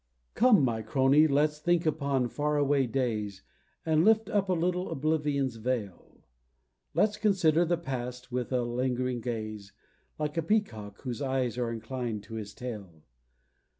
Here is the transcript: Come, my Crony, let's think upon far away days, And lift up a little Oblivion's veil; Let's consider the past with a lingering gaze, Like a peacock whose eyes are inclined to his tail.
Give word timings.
Come, 0.33 0.63
my 0.65 0.81
Crony, 0.81 1.27
let's 1.27 1.59
think 1.59 1.85
upon 1.85 2.27
far 2.29 2.57
away 2.57 2.87
days, 2.87 3.43
And 3.85 4.03
lift 4.03 4.31
up 4.31 4.49
a 4.49 4.53
little 4.53 4.89
Oblivion's 4.89 5.57
veil; 5.57 6.23
Let's 6.95 7.17
consider 7.17 7.65
the 7.65 7.77
past 7.77 8.31
with 8.31 8.51
a 8.51 8.63
lingering 8.63 9.21
gaze, 9.21 9.73
Like 10.17 10.37
a 10.37 10.41
peacock 10.41 11.01
whose 11.03 11.21
eyes 11.21 11.55
are 11.59 11.71
inclined 11.71 12.23
to 12.23 12.33
his 12.33 12.55
tail. 12.55 13.03